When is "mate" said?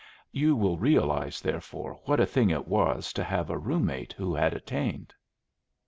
3.85-4.13